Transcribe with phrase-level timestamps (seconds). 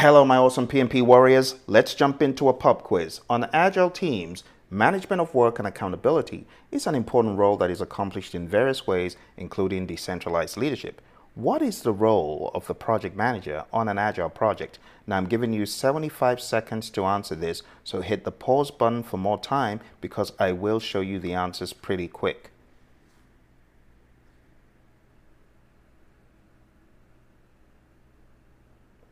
[0.00, 1.54] Hello, my awesome PMP warriors.
[1.66, 3.22] Let's jump into a pub quiz.
[3.30, 8.34] On agile teams, management of work and accountability is an important role that is accomplished
[8.34, 11.00] in various ways, including decentralized leadership.
[11.34, 14.78] What is the role of the project manager on an agile project?
[15.06, 19.16] Now, I'm giving you 75 seconds to answer this, so hit the pause button for
[19.16, 22.50] more time because I will show you the answers pretty quick.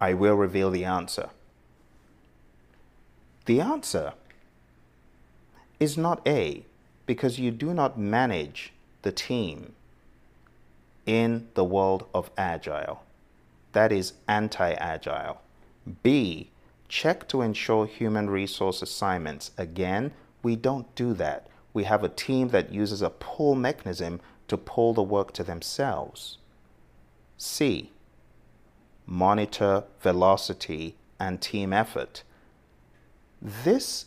[0.04, 1.30] I will reveal the answer.
[3.46, 4.12] The answer
[5.80, 6.66] is not A,
[7.06, 9.72] because you do not manage the team
[11.06, 13.02] in the world of agile.
[13.72, 15.40] That is anti agile.
[16.02, 16.50] B,
[16.86, 19.52] check to ensure human resource assignments.
[19.56, 20.12] Again,
[20.42, 21.46] we don't do that.
[21.72, 26.36] We have a team that uses a pull mechanism to pull the work to themselves.
[27.38, 27.90] C,
[29.06, 32.22] monitor velocity and team effort.
[33.40, 34.06] This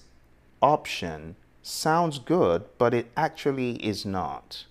[0.61, 4.65] option sounds good, but it actually is not.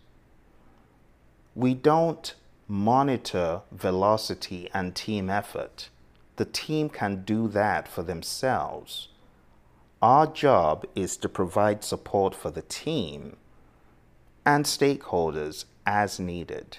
[1.55, 2.34] We don't
[2.69, 5.89] monitor velocity and team effort.
[6.36, 9.08] The team can do that for themselves.
[10.03, 13.36] Our job is to provide support for the team
[14.45, 16.79] and stakeholders as needed.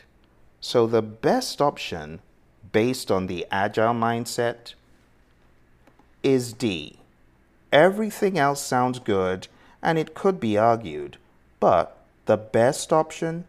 [0.59, 2.22] So the best option
[2.78, 4.75] based on the agile mindset
[6.22, 7.00] is D.
[7.72, 9.47] Everything else sounds good
[9.81, 11.17] and it could be argued,
[11.59, 11.97] but
[12.28, 13.45] the best option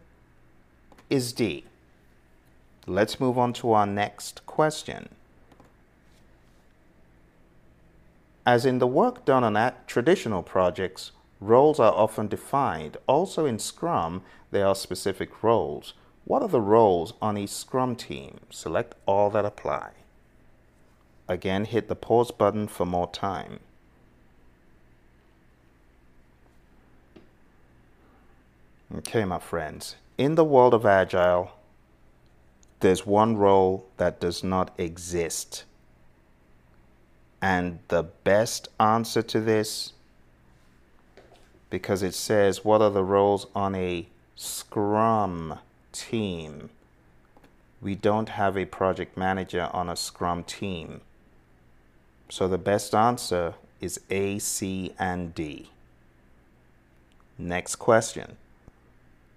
[1.11, 1.63] is D.
[2.87, 5.09] Let's move on to our next question.
[8.47, 12.97] As in the work done on traditional projects, roles are often defined.
[13.05, 15.93] Also in Scrum, there are specific roles.
[16.29, 18.41] What are the roles on a Scrum team?
[18.51, 19.93] Select all that apply.
[21.27, 23.59] Again, hit the pause button for more time.
[28.95, 31.51] Okay, my friends, in the world of Agile,
[32.81, 35.63] there's one role that does not exist.
[37.41, 39.93] And the best answer to this,
[41.71, 44.05] because it says, what are the roles on a
[44.35, 45.57] Scrum
[45.91, 46.69] team.
[47.81, 51.01] We don't have a project manager on a Scrum team.
[52.29, 55.69] So the best answer is A, C, and D.
[57.37, 58.35] Next question.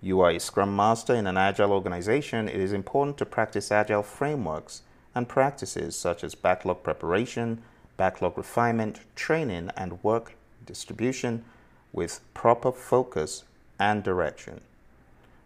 [0.01, 2.49] You are a Scrum Master in an Agile organization.
[2.49, 4.83] It is important to practice Agile frameworks
[5.15, 7.63] and practices such as backlog preparation,
[7.97, 10.35] backlog refinement, training, and work
[10.67, 11.45] distribution
[11.93, 13.45] with proper focus
[13.79, 14.61] and direction.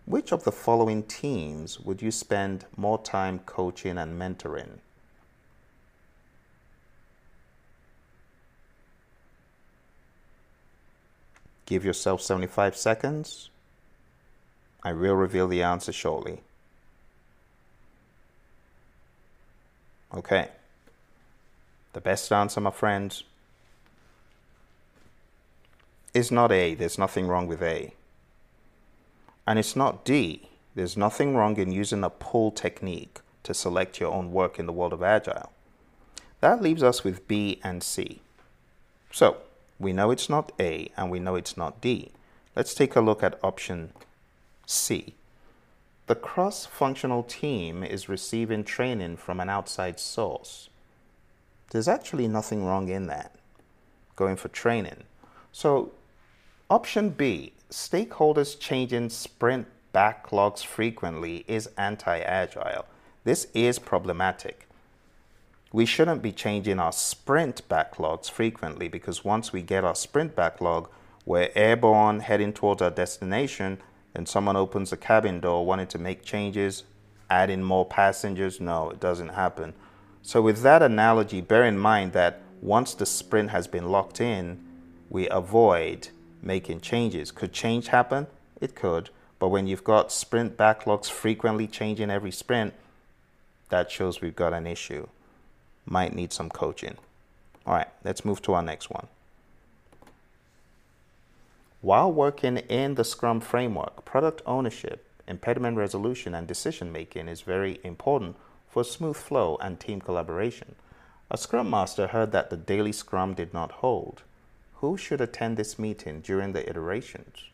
[0.06, 4.78] Which of the following teams would you spend more time coaching and mentoring?
[11.67, 13.50] Give yourself 75 seconds.
[14.84, 16.41] I will reveal the answer shortly.
[20.15, 20.50] Okay.
[21.94, 23.25] The best answer, my friends,
[26.15, 26.77] is not A.
[26.77, 27.93] There's nothing wrong with A
[29.46, 30.48] and it's not D.
[30.74, 34.72] There's nothing wrong in using a pull technique to select your own work in the
[34.72, 35.52] world of Agile.
[36.40, 38.20] That leaves us with B and C.
[39.10, 39.38] So,
[39.78, 42.10] we know it's not A and we know it's not D.
[42.54, 43.92] Let's take a look at option
[44.66, 45.14] C.
[46.06, 50.68] The cross functional team is receiving training from an outside source.
[51.70, 53.34] There's actually nothing wrong in that,
[54.14, 55.04] going for training.
[55.52, 55.92] So,
[56.70, 62.87] option B stakeholders changing sprint backlogs frequently is anti agile.
[63.25, 64.69] This is problematic.
[65.72, 70.88] We shouldn't be changing our sprint backlogs frequently because once we get our sprint backlog,
[71.25, 73.78] we're airborne heading towards our destination,
[74.15, 76.84] and someone opens the cabin door wanting to make changes,
[77.28, 78.60] adding more passengers.
[78.60, 79.75] No, it doesn't happen.
[80.22, 84.64] So, with that analogy, bear in mind that once the sprint has been locked in,
[85.11, 86.08] we avoid
[86.46, 87.31] making changes.
[87.32, 88.28] Could change happen?
[88.60, 89.10] It could.
[89.38, 92.72] But when you've got sprint backlogs frequently changing every sprint,
[93.69, 95.08] that shows we've got an issue.
[95.84, 96.96] Might need some coaching.
[97.66, 99.08] All right, let's move to our next one.
[101.82, 107.81] While working in the Scrum framework, product ownership, impediment resolution, and decision making is very
[107.84, 108.37] important
[108.69, 110.76] for smooth flow and team collaboration.
[111.31, 114.22] A Scrum Master heard that the daily Scrum did not hold
[114.81, 117.44] who should attend this meeting during the iterations?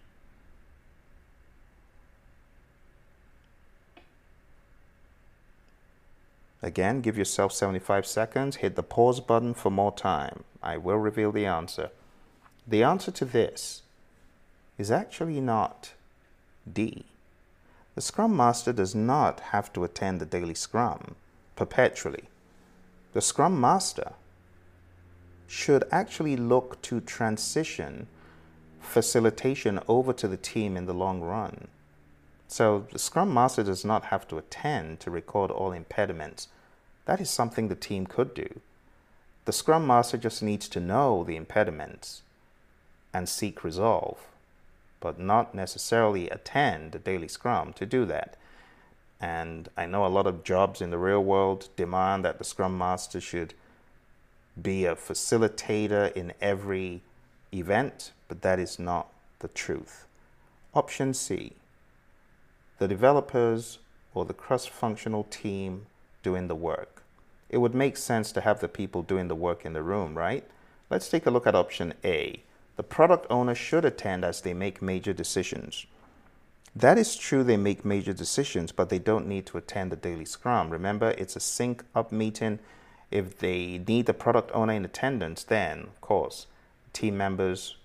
[6.63, 8.57] Again, give yourself 75 seconds.
[8.57, 10.45] Hit the pause button for more time.
[10.63, 11.91] I will reveal the answer.
[12.67, 13.83] The answer to this
[14.79, 15.93] is actually not
[16.73, 17.05] D.
[17.97, 21.17] The Scrum Master does not have to attend the daily Scrum
[21.57, 22.25] perpetually.
[23.13, 24.13] The Scrum Master
[25.53, 28.07] should actually look to transition
[28.81, 31.69] facilitation over to the team in the long run.
[32.49, 36.49] So the Scrum Master does not have to attend to record all impediments.
[37.05, 38.61] That is something the team could do.
[39.45, 42.23] The Scrum Master just needs to know the impediments
[43.13, 44.21] and seek resolve,
[45.01, 48.39] but not necessarily attend the daily Scrum to do that.
[49.21, 52.79] And I know a lot of jobs in the real world demand that the Scrum
[52.79, 53.53] Master should
[54.61, 57.03] be a facilitator in every
[57.53, 59.09] event, but that is not
[59.39, 60.07] the truth.
[60.75, 61.53] Option C
[62.79, 63.79] the developers
[64.13, 65.87] or the cross functional team
[66.25, 67.05] doing the work.
[67.49, 70.45] It would make sense to have the people doing the work in the room, right?
[70.91, 72.43] Let's take a look at option A.
[72.77, 75.87] The product owner should attend as they make major decisions.
[76.75, 80.25] That is true, they make major decisions, but they don't need to attend the daily
[80.25, 80.71] scrum.
[80.71, 82.59] Remember, it's a sync up meeting.
[83.13, 86.47] If they need the product owner in attendance, then, of course,
[86.95, 87.77] team members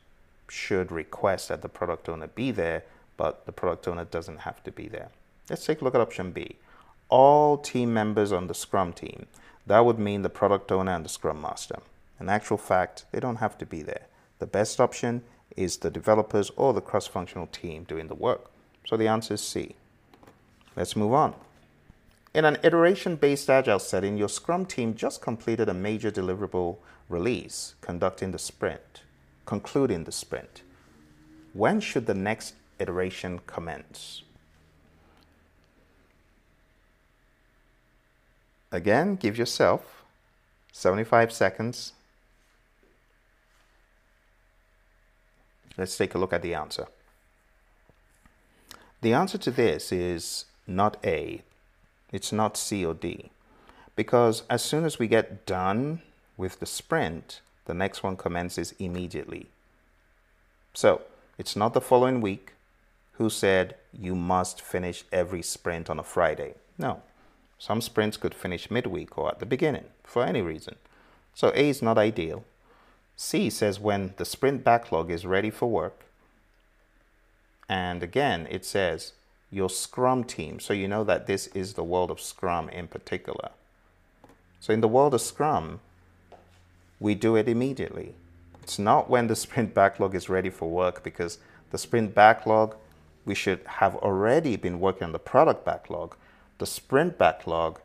[0.48, 2.86] should request that the product owner be there,
[3.18, 5.10] but the product owner doesn't have to be there.
[5.50, 6.56] Let's take a look at option B.
[7.10, 9.26] All team members on the Scrum team.
[9.66, 11.80] That would mean the product owner and the Scrum Master.
[12.22, 14.08] In actual fact, they don't have to be there.
[14.40, 15.24] The best option
[15.58, 18.50] is the developers or the cross functional team doing the work.
[18.86, 19.76] So the answer is C.
[20.78, 21.34] Let's move on.
[22.38, 26.78] In an iteration based agile setting, your Scrum team just completed a major deliverable
[27.10, 29.02] release, conducting the sprint,
[29.48, 30.62] concluding the sprint.
[31.54, 34.22] When should the next iteration commence?
[38.72, 40.04] Again, give yourself
[40.72, 41.94] 75 seconds.
[45.76, 46.86] Let's take a look at the answer.
[49.02, 51.42] The answer to this is not A,
[52.12, 53.32] it's not C or D.
[53.96, 56.02] Because as soon as we get done
[56.38, 59.48] with the sprint, the next one commences immediately.
[60.74, 61.02] So
[61.38, 62.54] it's not the following week
[63.14, 66.54] who said you must finish every sprint on a Friday.
[66.78, 67.02] No.
[67.58, 70.76] Some sprints could finish midweek or at the beginning for any reason.
[71.34, 72.44] So A is not ideal.
[73.16, 76.06] C says when the sprint backlog is ready for work.
[77.68, 79.14] And again, it says
[79.52, 80.60] your Scrum team.
[80.60, 83.52] So you know that this is the world of Scrum in particular.
[84.60, 85.80] So in the world of Scrum,
[87.00, 88.16] we do it immediately.
[88.64, 91.38] It's not when the sprint backlog is ready for work because
[91.72, 92.76] the sprint backlog,
[93.26, 96.16] we should have already been working on the product backlog.
[96.58, 97.82] The sprint backlog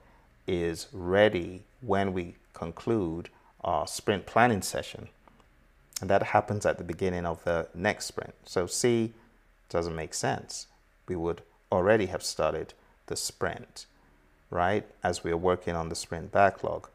[0.46, 3.28] is ready when we conclude
[3.62, 5.08] our sprint planning session.
[6.00, 8.34] And that happens at the beginning of the next sprint.
[8.44, 9.12] So C
[9.68, 10.66] doesn't make sense.
[11.06, 12.74] We would already have started
[13.06, 13.86] the sprint,
[14.50, 14.86] right?
[15.02, 16.88] As we are working on the sprint backlog.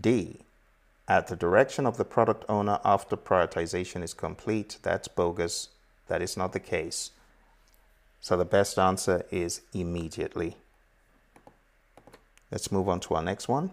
[0.00, 0.40] D,
[1.06, 4.78] at the direction of the product owner after prioritization is complete.
[4.82, 5.68] That's bogus.
[6.08, 7.10] That is not the case.
[8.20, 10.56] So the best answer is immediately.
[12.50, 13.72] Let's move on to our next one.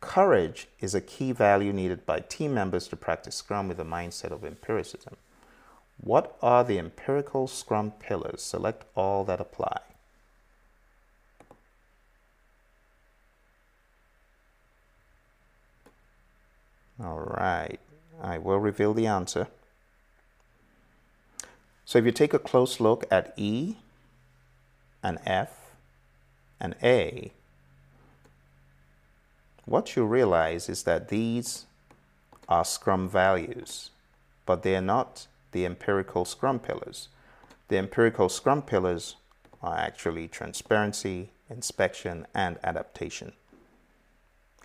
[0.00, 4.32] Courage is a key value needed by team members to practice Scrum with a mindset
[4.32, 5.16] of empiricism.
[6.00, 8.42] What are the empirical Scrum pillars?
[8.42, 9.80] Select all that apply.
[17.02, 17.80] All right,
[18.20, 19.48] I will reveal the answer.
[21.84, 23.76] So if you take a close look at E
[25.02, 25.72] and F
[26.60, 27.32] and A,
[29.64, 31.66] what you realize is that these
[32.48, 33.90] are Scrum values,
[34.46, 37.08] but they are not the empirical Scrum pillars.
[37.68, 39.16] The empirical Scrum pillars
[39.62, 43.32] are actually transparency, inspection, and adaptation.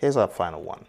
[0.00, 0.86] Here's our final one.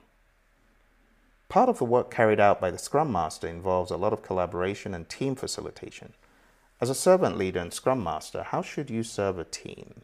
[1.47, 4.93] Part of the work carried out by the Scrum Master involves a lot of collaboration
[4.93, 6.13] and team facilitation.
[6.81, 10.01] As a servant leader and Scrum Master, how should you serve a team?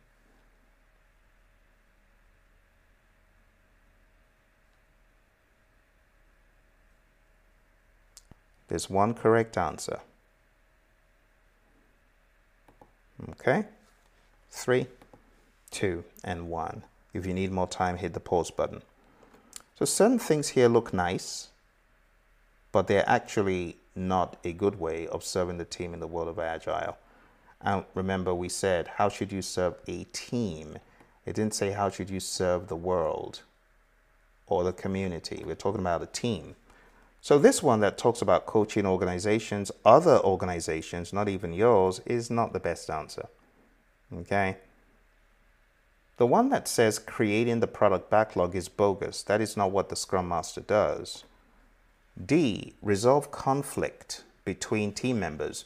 [8.68, 10.00] There's one correct answer.
[13.30, 13.66] Okay?
[14.50, 14.88] Three,
[15.72, 16.84] two, and one.
[17.14, 18.82] If you need more time, hit the pause button.
[19.78, 21.50] So certain things here look nice,
[22.72, 26.40] but they're actually not a good way of serving the team in the world of
[26.40, 26.98] Agile.
[27.62, 30.78] And remember, we said, how should you serve a team?
[31.26, 33.42] It didn't say how should you serve the world
[34.48, 35.44] or the community.
[35.46, 36.56] We're talking about a team.
[37.26, 42.54] So this one that talks about coaching organizations, other organizations, not even yours, is not
[42.54, 43.26] the best answer.
[44.16, 44.58] Okay?
[46.18, 49.24] The one that says creating the product backlog is bogus.
[49.24, 51.24] That is not what the Scrum Master does.
[52.24, 52.76] D.
[52.84, 55.66] Resolve conflict between team members.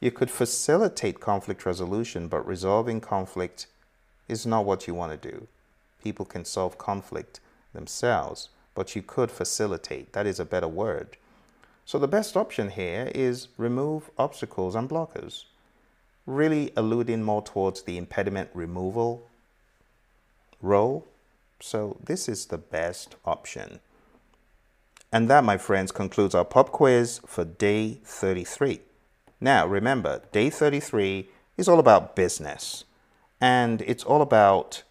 [0.00, 3.66] You could facilitate conflict resolution, but resolving conflict
[4.26, 5.48] is not what you want to do.
[6.02, 7.40] People can solve conflict
[7.74, 10.12] themselves, but you could facilitate.
[10.12, 11.16] That is a better word.
[11.84, 15.44] So the best option here is remove obstacles and blockers,
[16.26, 19.28] really alluding more towards the impediment removal
[20.62, 21.06] role.
[21.60, 23.80] So this is the best option.
[25.12, 28.80] And that, my friends, concludes our pop quiz for day 33.
[29.40, 32.84] Now, remember, day 33 is all about business,
[33.40, 34.82] and it's all about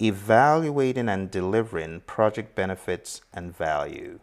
[0.00, 4.20] evaluating and delivering project benefits and value.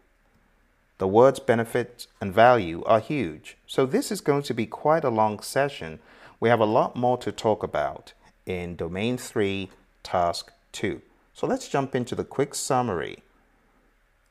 [1.00, 5.10] The words benefits and value are huge, so this is going to be quite a
[5.10, 6.00] long session.
[6.40, 8.14] We have a lot more to talk about
[8.46, 9.70] in Domain 3,
[10.04, 11.02] Task 2.
[11.34, 13.24] So let's jump into the quick summary.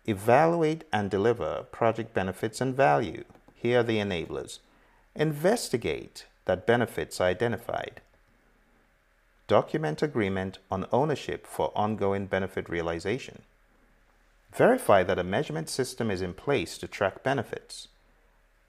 [0.06, 3.25] Evaluate and deliver project benefits and value.
[3.54, 4.61] Here are the enablers.
[5.14, 8.00] Investigate that benefits identified.
[9.52, 13.42] Document agreement on ownership for ongoing benefit realization.
[14.54, 17.88] Verify that a measurement system is in place to track benefits.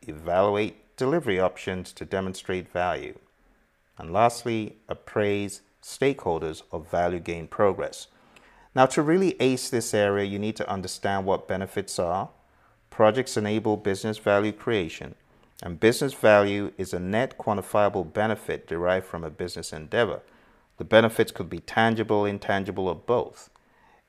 [0.06, 3.18] Evaluate delivery options to demonstrate value.
[3.98, 8.08] And lastly, appraise stakeholders of value gain progress.
[8.76, 12.28] Now, to really ace this area, you need to understand what benefits are.
[12.90, 15.16] Projects enable business value creation,
[15.62, 20.20] and business value is a net quantifiable benefit derived from a business endeavor.
[20.78, 23.50] The benefits could be tangible, intangible, or both.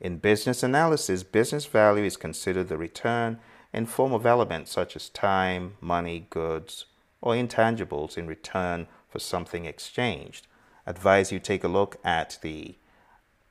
[0.01, 3.39] In business analysis, business value is considered the return
[3.73, 6.87] in form of elements such as time, money, goods,
[7.21, 10.47] or intangibles in return for something exchanged.
[10.87, 12.77] Advise you take a look at the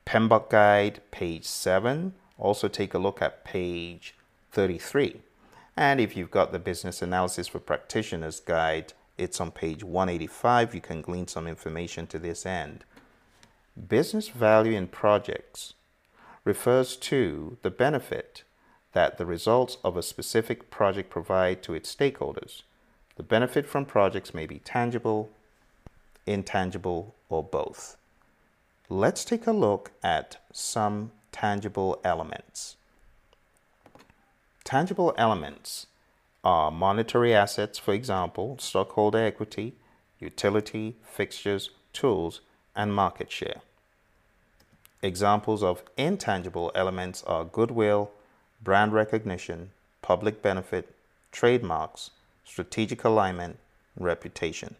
[0.06, 2.14] PMBOK Guide, page 7.
[2.38, 4.16] Also, take a look at page
[4.52, 5.22] 33.
[5.76, 10.76] And if you've got the Business Analysis for Practitioners Guide, it's on page 185.
[10.76, 12.84] You can glean some information to this end.
[13.76, 15.74] Business value in projects
[16.44, 18.44] refers to the benefit
[18.92, 22.62] that the results of a specific project provide to its stakeholders.
[23.16, 25.32] The benefit from projects may be tangible,
[26.28, 27.98] intangible, or both.
[28.90, 32.76] Let's take a look at some tangible elements.
[34.64, 35.88] Tangible elements
[36.44, 39.74] are monetary assets, for example, stockholder equity,
[40.20, 42.42] utility, fixtures, tools,
[42.76, 43.62] and market share.
[45.02, 48.12] Examples of intangible elements are goodwill,
[48.64, 50.96] brand recognition, public benefit,
[51.32, 52.12] trademarks,
[52.46, 53.58] strategic alignment,
[53.98, 54.76] reputation.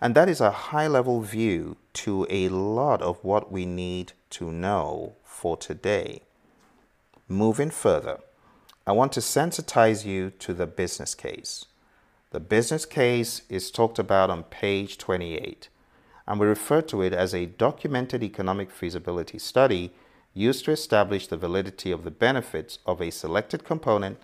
[0.00, 4.50] And that is a high level view to a lot of what we need to
[4.50, 6.22] know for today.
[7.28, 8.18] Moving further,
[8.86, 11.66] I want to sensitize you to the business case.
[12.30, 15.68] The business case is talked about on page 28,
[16.26, 19.92] and we refer to it as a documented economic feasibility study
[20.34, 24.18] used to establish the validity of the benefits of a selected component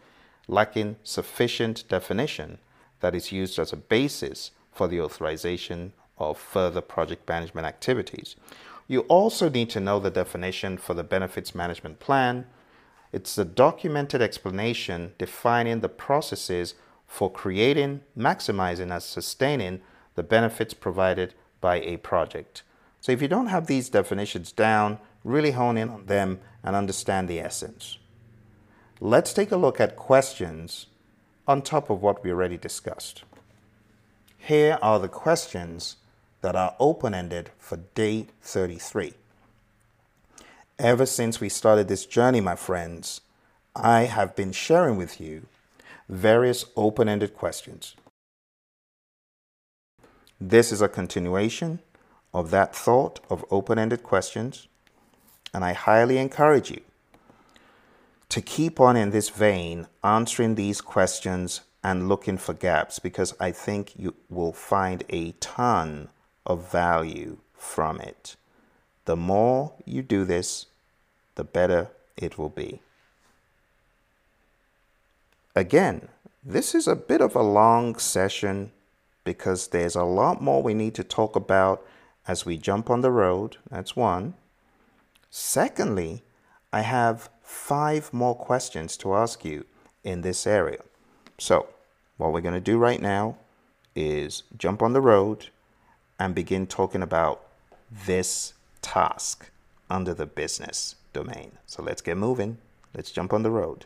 [0.47, 2.59] lacking sufficient definition
[3.01, 8.37] that is used as a basis for the authorization of further project management activities.
[8.87, 12.47] You also need to know the definition for the benefits management plan.
[13.13, 16.75] It's the documented explanation defining the processes
[17.07, 19.81] for creating, maximizing, and sustaining
[20.15, 22.63] the benefits provided by a project.
[23.01, 27.29] So if you don't have these definitions down, really hone in on them and understand
[27.29, 27.99] the essence.
[29.01, 30.87] Let's take a look at questions
[31.47, 33.23] on top of what we already discussed.
[34.37, 35.97] Here are the questions
[36.41, 39.15] that are open ended for day 33.
[40.79, 43.21] Ever since we started this journey, my friends,
[43.75, 45.47] I have been sharing with you
[46.09, 47.95] various open ended questions.
[50.41, 51.81] This is a continuation
[52.33, 54.69] of that thought of open ended questions,
[55.53, 56.81] and I highly encourage you
[58.29, 63.51] to keep on in this vein answering these questions and looking for gaps because I
[63.51, 66.09] think you will find a ton
[66.47, 68.37] of value from it.
[69.07, 70.67] The more you do this,
[71.35, 72.81] the better it will be.
[75.57, 76.09] Again,
[76.45, 78.71] this is a bit of a long session
[79.29, 81.87] because there's a lot more we need to talk about
[82.27, 83.59] as we jump on the road.
[83.71, 84.33] That's one.
[85.29, 86.23] Secondly,
[86.73, 89.67] I have five more questions to ask you
[90.03, 90.81] in this area.
[91.37, 91.67] So,
[92.17, 93.37] what we're going to do right now
[93.95, 95.49] is jump on the road
[96.19, 97.45] and begin talking about
[98.07, 99.51] this task
[99.91, 101.53] under the business domain.
[101.67, 102.57] So, let's get moving.
[102.95, 103.85] Let's jump on the road.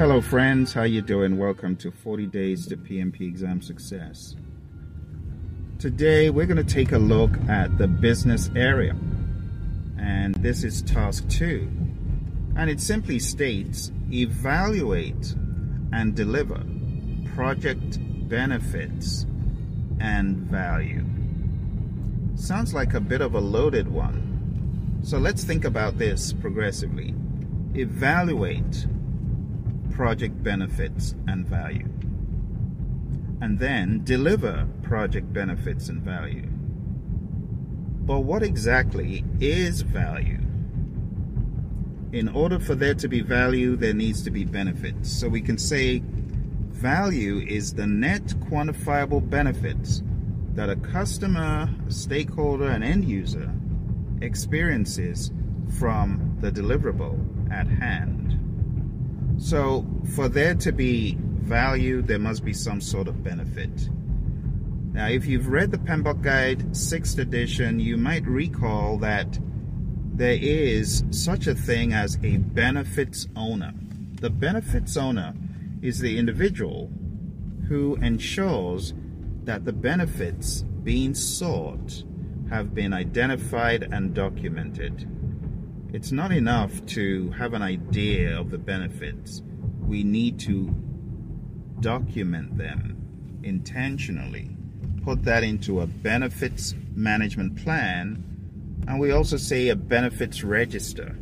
[0.00, 1.36] Hello friends, how you doing?
[1.36, 4.34] Welcome to 40 Days to PMP Exam Success.
[5.78, 8.96] Today we're going to take a look at the business area.
[9.98, 11.68] And this is task 2.
[12.56, 15.34] And it simply states evaluate
[15.92, 16.64] and deliver
[17.34, 19.26] project benefits
[20.00, 21.04] and value.
[22.36, 25.00] Sounds like a bit of a loaded one.
[25.02, 27.14] So let's think about this progressively.
[27.74, 28.86] Evaluate
[30.00, 31.86] project benefits and value
[33.42, 36.48] and then deliver project benefits and value.
[38.06, 40.40] But what exactly is value?
[42.12, 45.12] In order for there to be value, there needs to be benefits.
[45.12, 46.02] So we can say
[46.70, 50.02] value is the net quantifiable benefits
[50.54, 53.52] that a customer, stakeholder, an end user
[54.22, 55.30] experiences
[55.78, 57.18] from the deliverable
[57.52, 58.29] at hand.
[59.40, 63.88] So for there to be value, there must be some sort of benefit.
[64.92, 69.38] Now, if you've read the PMBOK Guide 6th edition, you might recall that
[70.14, 73.72] there is such a thing as a benefits owner.
[74.20, 75.32] The benefits owner
[75.80, 76.90] is the individual
[77.66, 78.92] who ensures
[79.44, 82.04] that the benefits being sought
[82.50, 85.08] have been identified and documented.
[85.92, 89.42] It's not enough to have an idea of the benefits.
[89.80, 90.72] We need to
[91.80, 94.56] document them intentionally,
[95.02, 98.22] put that into a benefits management plan,
[98.86, 101.16] and we also say a benefits register.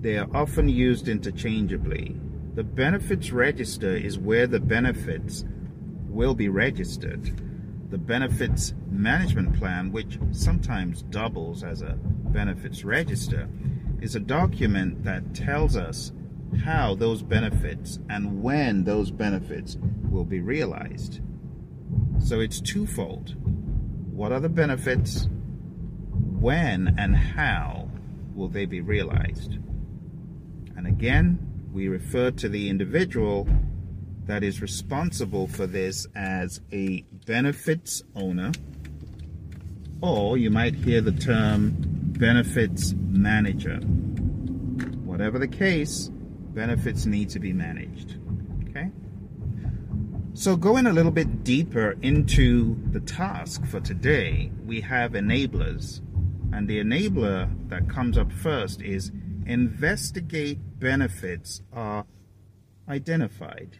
[0.00, 2.16] They are often used interchangeably.
[2.54, 5.46] The benefits register is where the benefits
[6.06, 7.32] will be registered.
[7.90, 11.98] The benefits management plan, which sometimes doubles as a
[12.32, 13.48] benefits register,
[14.00, 16.12] is a document that tells us
[16.64, 19.76] how those benefits and when those benefits
[20.10, 21.20] will be realized.
[22.18, 23.34] So it's twofold.
[24.12, 25.28] What are the benefits?
[26.10, 27.88] When and how
[28.34, 29.58] will they be realized?
[30.76, 31.38] And again,
[31.72, 33.48] we refer to the individual
[34.26, 38.52] that is responsible for this as a benefits owner,
[40.00, 43.76] or you might hear the term benefits manager.
[45.04, 46.10] Whatever the case,
[46.52, 48.18] benefits need to be managed.
[48.68, 48.90] Okay?
[50.34, 56.00] So, going a little bit deeper into the task for today, we have enablers.
[56.52, 59.12] And the enabler that comes up first is
[59.46, 62.04] investigate benefits are
[62.88, 63.78] identified.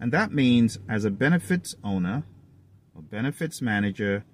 [0.00, 2.24] And that means, as a benefits owner
[2.94, 4.24] or benefits manager,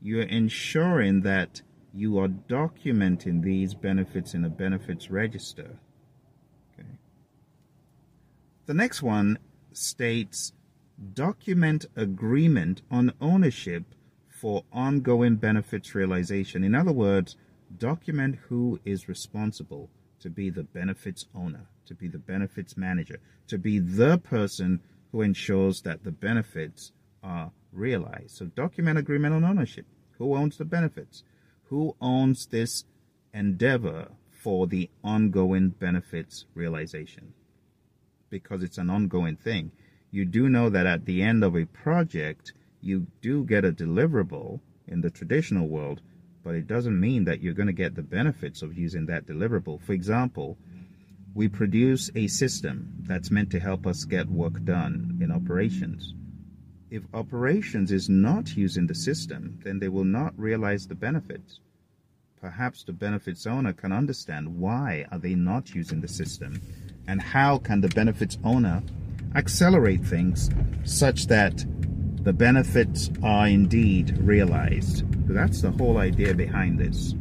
[0.00, 5.78] you're ensuring that you are documenting these benefits in a benefits register.
[8.66, 9.38] The next one
[9.72, 10.52] states
[11.14, 13.94] document agreement on ownership
[14.28, 16.62] for ongoing benefits realization.
[16.62, 17.36] In other words,
[17.78, 19.88] document who is responsible
[20.20, 24.80] to be the benefits owner, to be the benefits manager, to be the person
[25.12, 28.36] who ensures that the benefits are realized.
[28.36, 29.86] So, document agreement on ownership.
[30.18, 31.22] Who owns the benefits?
[31.68, 32.84] Who owns this
[33.32, 37.34] endeavor for the ongoing benefits realization?
[38.30, 39.72] because it's an ongoing thing.
[40.10, 44.60] You do know that at the end of a project, you do get a deliverable
[44.86, 46.00] in the traditional world,
[46.44, 49.80] but it doesn't mean that you're going to get the benefits of using that deliverable.
[49.80, 50.56] For example,
[51.34, 56.14] we produce a system that's meant to help us get work done in operations.
[56.90, 61.60] If operations is not using the system, then they will not realize the benefits.
[62.40, 66.62] Perhaps the benefits owner can understand why are they not using the system
[67.06, 68.82] and how can the benefits owner
[69.34, 70.48] accelerate things
[70.84, 71.62] such that
[72.22, 75.04] the benefits are indeed realized.
[75.28, 77.14] That's the whole idea behind this.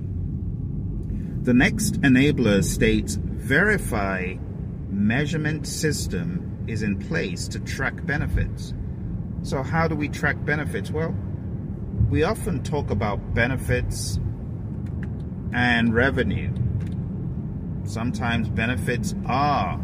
[1.43, 4.35] The next enabler states verify
[4.89, 8.73] measurement system is in place to track benefits.
[9.43, 10.91] So how do we track benefits?
[10.91, 11.15] Well,
[12.09, 14.19] we often talk about benefits
[15.53, 16.51] and revenue
[17.89, 19.79] sometimes benefits are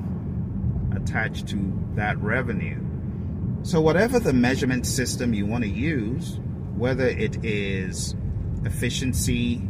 [0.96, 2.80] attached to that revenue.
[3.64, 6.40] So, whatever the measurement system you want to use,
[6.76, 8.16] whether it is
[8.66, 9.62] efficiency,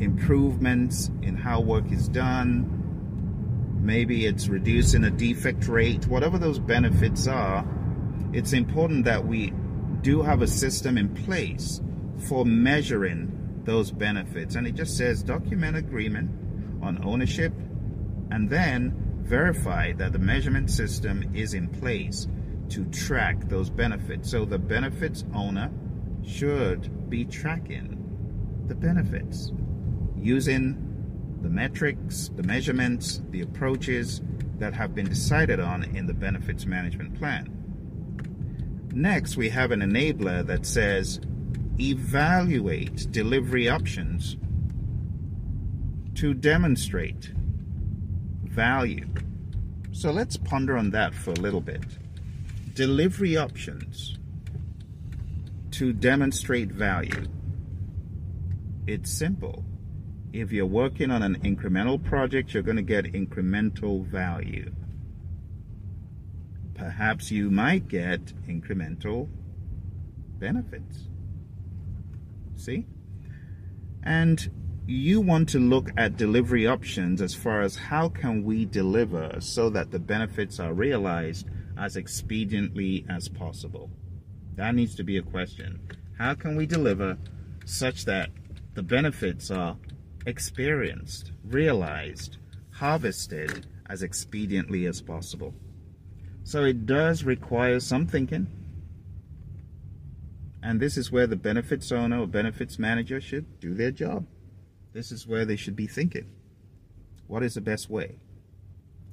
[0.00, 2.70] improvements in how work is done,
[3.80, 7.66] maybe it's reducing a defect rate, whatever those benefits are,
[8.32, 9.52] it's important that we
[10.02, 11.80] do have a system in place
[12.28, 14.54] for measuring those benefits.
[14.54, 16.30] And it just says document agreement
[16.82, 17.52] on ownership
[18.30, 22.28] and then verify that the measurement system is in place
[22.70, 24.30] to track those benefits.
[24.30, 25.70] So the benefits owner
[26.24, 29.52] should be tracking the benefits
[30.16, 34.22] using the metrics, the measurements, the approaches
[34.58, 37.53] that have been decided on in the benefits management plan.
[38.94, 41.20] Next, we have an enabler that says
[41.80, 44.36] evaluate delivery options
[46.14, 47.32] to demonstrate
[48.44, 49.04] value.
[49.90, 51.82] So let's ponder on that for a little bit.
[52.74, 54.16] Delivery options
[55.72, 57.26] to demonstrate value.
[58.86, 59.64] It's simple.
[60.32, 64.72] If you're working on an incremental project, you're going to get incremental value.
[66.84, 69.26] Perhaps you might get incremental
[70.38, 71.08] benefits.
[72.56, 72.84] See?
[74.02, 74.50] And
[74.86, 79.70] you want to look at delivery options as far as how can we deliver so
[79.70, 81.46] that the benefits are realized
[81.78, 83.90] as expediently as possible.
[84.56, 85.80] That needs to be a question.
[86.18, 87.16] How can we deliver
[87.64, 88.28] such that
[88.74, 89.78] the benefits are
[90.26, 92.36] experienced, realized,
[92.72, 95.54] harvested as expediently as possible?
[96.44, 98.46] So it does require some thinking.
[100.62, 104.26] And this is where the benefits owner or benefits manager should do their job.
[104.92, 106.30] This is where they should be thinking.
[107.26, 108.16] What is the best way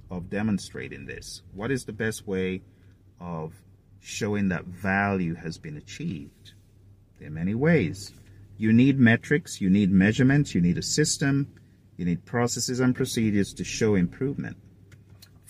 [0.09, 1.41] of demonstrating this?
[1.53, 2.61] What is the best way
[3.19, 3.53] of
[4.01, 6.53] showing that value has been achieved?
[7.17, 8.13] There are many ways.
[8.57, 11.53] You need metrics, you need measurements, you need a system,
[11.97, 14.57] you need processes and procedures to show improvement.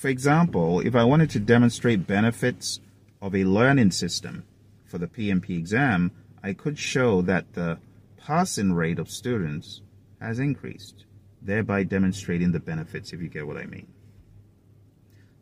[0.01, 2.79] For example, if I wanted to demonstrate benefits
[3.21, 4.45] of a learning system
[4.83, 6.09] for the PMP exam,
[6.41, 7.77] I could show that the
[8.17, 9.81] passing rate of students
[10.19, 11.05] has increased,
[11.39, 13.85] thereby demonstrating the benefits, if you get what I mean.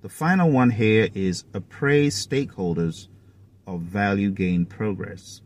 [0.02, 3.08] The final one here is appraise stakeholders
[3.66, 5.40] of value gain progress.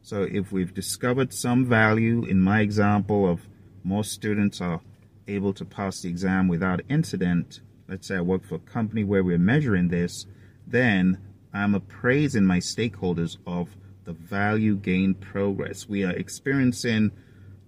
[0.00, 3.48] So if we've discovered some value, in my example of
[3.82, 4.80] most students are
[5.26, 9.24] able to pass the exam without incident, let's say I work for a company where
[9.24, 10.26] we're measuring this,
[10.66, 11.18] then
[11.52, 15.88] I'm appraising my stakeholders of the value gain progress.
[15.88, 17.10] We are experiencing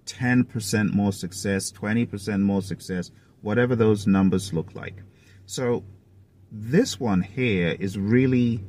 [0.05, 4.95] 10% more success, 20% more success, whatever those numbers look like.
[5.45, 5.83] So
[6.51, 8.63] this one here is really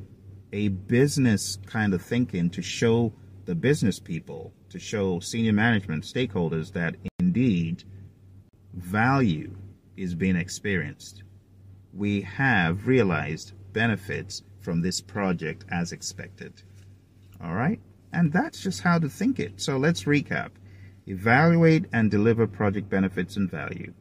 [0.51, 3.13] a business kind of thinking to show
[3.45, 7.83] the business people, to show senior management stakeholders that indeed
[8.73, 9.55] value
[9.95, 11.23] is being experienced.
[11.95, 16.61] We have realized benefits from this project as expected.
[17.41, 17.79] All right?
[18.11, 19.61] And that's just how to think it.
[19.61, 20.49] So let's recap.
[21.07, 23.93] Evaluate and deliver project benefits and value.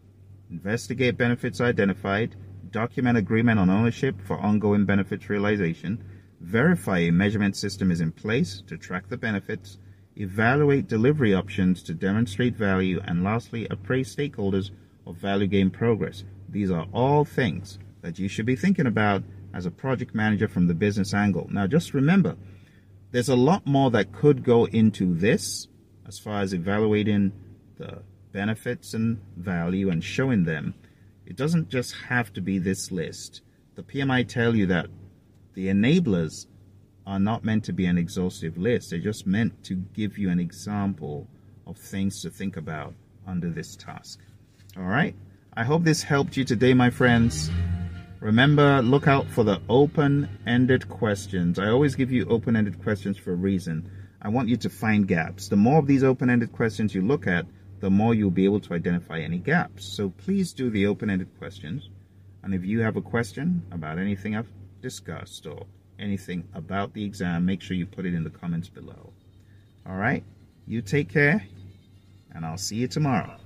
[0.50, 2.34] Investigate benefits identified.
[2.72, 6.02] Document agreement on ownership for ongoing benefits realization.
[6.40, 9.78] Verify a measurement system is in place to track the benefits.
[10.16, 13.00] Evaluate delivery options to demonstrate value.
[13.04, 14.72] And lastly, appraise stakeholders
[15.06, 16.24] of value gain progress.
[16.48, 19.22] These are all things that you should be thinking about
[19.54, 21.48] as a project manager from the business angle.
[21.50, 22.36] Now, just remember,
[23.12, 25.68] there's a lot more that could go into this
[26.06, 27.32] as far as evaluating
[27.78, 30.74] the benefits and value and showing them,
[31.24, 33.40] it doesn't just have to be this list.
[33.74, 34.88] The PMI tell you that
[35.54, 36.46] the enablers
[37.06, 38.90] are not meant to be an exhaustive list.
[38.90, 41.26] They're just meant to give you an example
[41.66, 42.92] of things to think about
[43.26, 44.20] under this task.
[44.76, 45.14] All right.
[45.56, 47.50] I hope this helped you today, my friends.
[48.24, 51.58] Remember, look out for the open ended questions.
[51.58, 53.90] I always give you open ended questions for a reason.
[54.22, 55.48] I want you to find gaps.
[55.48, 57.44] The more of these open-ended questions you look at,
[57.80, 59.84] the more you'll be able to identify any gaps.
[59.84, 61.90] So please do the open-ended questions.
[62.42, 65.66] And if you have a question about anything I've discussed or
[65.98, 69.12] anything about the exam, make sure you put it in the comments below.
[69.86, 70.24] All right,
[70.66, 71.46] you take care,
[72.34, 73.36] and I'll see you tomorrow.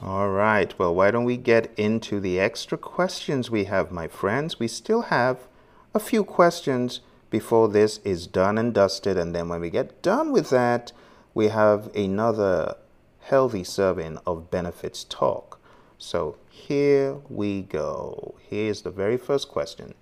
[0.00, 4.60] All right, well, why don't we get into the extra questions we have, my friends?
[4.60, 5.48] We still have
[5.92, 9.18] a few questions before this is done and dusted.
[9.18, 10.92] And then when we get done with that,
[11.34, 12.76] we have another
[13.22, 15.58] healthy serving of benefits talk.
[15.98, 18.36] So here we go.
[18.48, 19.94] Here's the very first question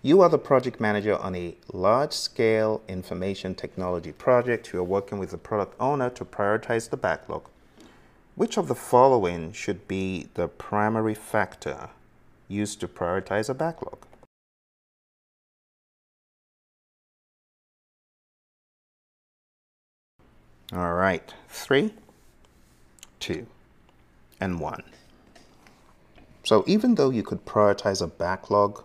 [0.00, 4.72] You are the project manager on a large scale information technology project.
[4.72, 7.50] You are working with the product owner to prioritize the backlog.
[8.38, 11.90] Which of the following should be the primary factor
[12.46, 14.06] used to prioritize a backlog?
[20.72, 21.94] All right, three,
[23.18, 23.48] two,
[24.40, 24.84] and one.
[26.44, 28.84] So even though you could prioritize a backlog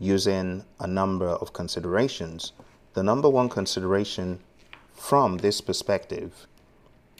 [0.00, 2.54] using a number of considerations,
[2.94, 4.40] the number one consideration
[4.92, 6.48] from this perspective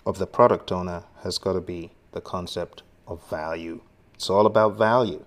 [0.04, 3.80] of the product owner has got to be the concept of value.
[4.14, 5.24] It's all about value.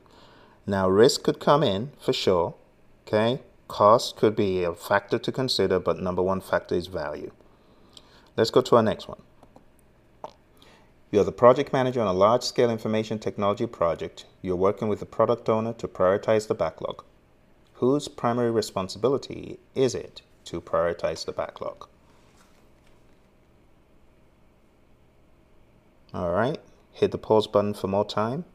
[0.65, 2.55] Now, risk could come in for sure.
[3.07, 3.41] Okay.
[3.67, 7.31] Cost could be a factor to consider, but number one factor is value.
[8.37, 9.21] Let's go to our next one.
[11.11, 14.25] You're the project manager on a large scale information technology project.
[14.41, 17.03] You're working with the product owner to prioritize the backlog.
[17.75, 21.87] Whose primary responsibility is it to prioritize the backlog?
[26.15, 26.59] All right,
[26.93, 28.45] hit the pause button for more time.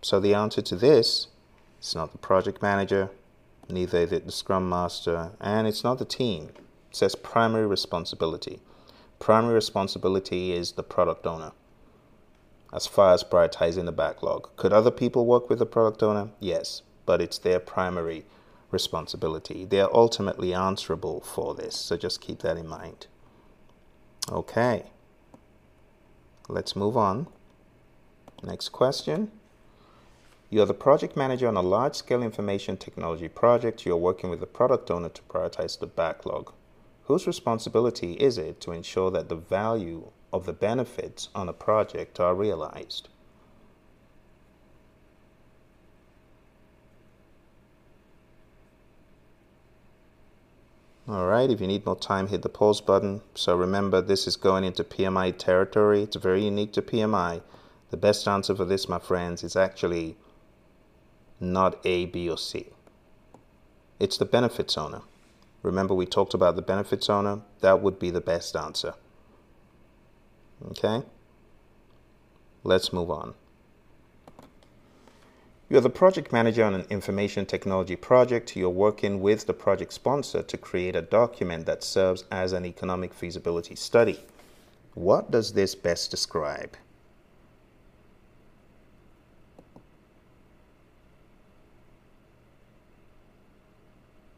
[0.00, 1.26] So the answer to this
[1.82, 3.10] is not the project manager,
[3.68, 6.48] neither is it the scrum master, and it's not the team.
[6.88, 8.62] It says primary responsibility.
[9.18, 11.52] Primary responsibility is the product owner
[12.72, 14.48] as far as prioritizing the backlog.
[14.56, 16.30] Could other people work with the product owner?
[16.40, 18.24] Yes, but it's their primary
[18.70, 19.66] responsibility.
[19.66, 23.08] They are ultimately answerable for this, so just keep that in mind.
[24.30, 24.86] Okay.
[26.52, 27.28] Let's move on.
[28.42, 29.30] Next question.
[30.50, 33.86] You're the project manager on a large scale information technology project.
[33.86, 36.52] You're working with the product owner to prioritize the backlog.
[37.04, 42.20] Whose responsibility is it to ensure that the value of the benefits on a project
[42.20, 43.08] are realized?
[51.08, 53.22] All right, if you need more time, hit the pause button.
[53.34, 56.02] So remember, this is going into PMI territory.
[56.02, 57.42] It's very unique to PMI.
[57.90, 60.16] The best answer for this, my friends, is actually
[61.40, 62.68] not A, B, or C.
[63.98, 65.02] It's the benefits owner.
[65.64, 67.40] Remember, we talked about the benefits owner.
[67.60, 68.94] That would be the best answer.
[70.70, 71.02] Okay?
[72.62, 73.34] Let's move on.
[75.72, 78.54] You're the project manager on an information technology project.
[78.54, 83.14] You're working with the project sponsor to create a document that serves as an economic
[83.14, 84.20] feasibility study.
[84.92, 86.76] What does this best describe?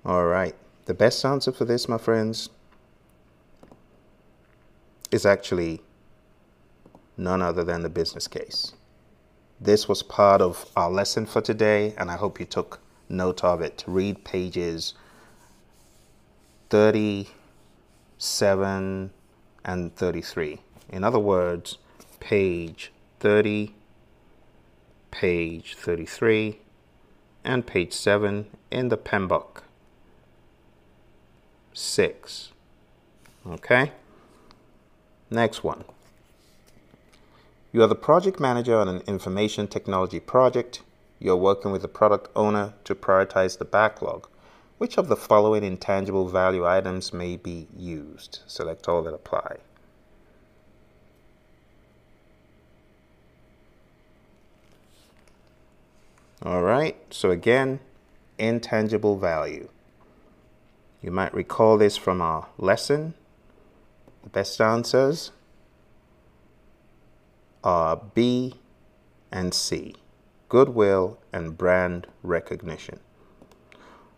[0.06, 0.54] All right.
[0.84, 2.48] The best answer for this, my friends,
[5.10, 5.82] is actually
[7.16, 8.74] none other than the business case.
[9.64, 13.62] This was part of our lesson for today, and I hope you took note of
[13.62, 13.82] it.
[13.86, 14.92] Read pages
[16.68, 19.10] 37
[19.64, 20.60] and 33.
[20.90, 21.78] In other words,
[22.20, 23.74] page 30,
[25.10, 26.58] page 33,
[27.42, 29.62] and page 7 in the PMBOK
[31.72, 32.52] 6.
[33.46, 33.92] Okay?
[35.30, 35.84] Next one.
[37.74, 40.82] You are the project manager on an information technology project.
[41.18, 44.28] You are working with the product owner to prioritize the backlog.
[44.78, 48.42] Which of the following intangible value items may be used?
[48.46, 49.56] Select all that apply.
[56.44, 57.80] All right, so again,
[58.38, 59.68] intangible value.
[61.02, 63.14] You might recall this from our lesson.
[64.22, 65.32] The best answers
[67.64, 68.54] are B
[69.32, 69.96] and C
[70.54, 73.00] goodwill and brand recognition.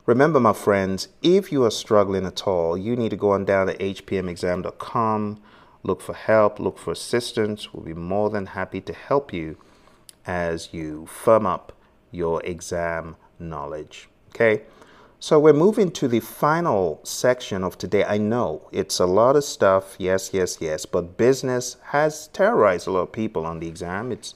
[0.05, 3.69] Remember, my friends, if you are struggling at all, you need to go on down
[3.69, 5.41] to hpmexam.com,
[5.83, 7.73] look for help, look for assistance.
[7.73, 9.57] We'll be more than happy to help you
[10.27, 11.73] as you firm up
[12.11, 14.11] your exam knowledge.
[14.35, 14.63] Okay?
[15.19, 18.05] So we're moving to the final section of today.
[18.05, 22.91] I know it's a lot of stuff, yes, yes, yes, but business has terrorized a
[22.91, 24.13] lot of people on the exam.
[24.13, 24.35] It's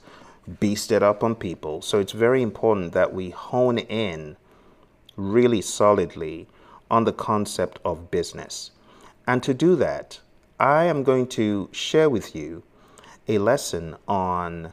[0.51, 1.83] beasted up on people.
[1.83, 4.39] So it's very important that we hone in
[5.17, 6.49] really solidly
[6.91, 8.71] on the concept of business.
[9.27, 10.21] And to do that,
[10.59, 12.63] I am going to share with you
[13.29, 14.73] a lesson on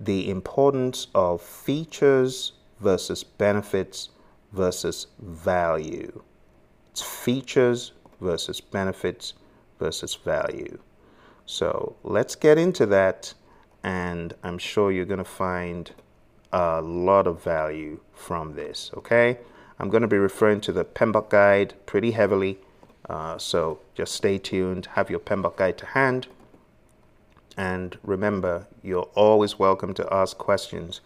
[0.00, 4.10] the importance of features versus benefits
[4.52, 6.22] versus value.
[6.90, 9.34] It's features versus benefits
[9.78, 10.78] versus value.
[11.46, 13.34] So let's get into that,
[13.82, 15.90] and I'm sure you're going to find
[16.52, 19.38] a lot of value from this, okay?
[19.78, 22.58] I'm going to be referring to the PMBOK guide pretty heavily.
[23.08, 26.28] Uh, so just stay tuned, have your PMBOK guide to hand.
[27.56, 31.00] And remember, you're always welcome to ask questions.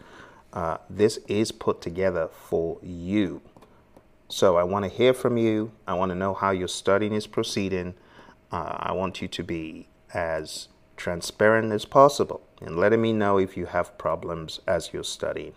[0.57, 3.43] Uh, this is put together for you.
[4.29, 5.73] So I want to hear from you.
[5.87, 7.93] I want to know how your studying is proceeding.
[8.51, 13.55] Uh, I want you to be as transparent as possible and letting me know if
[13.55, 15.53] you have problems as you're studying.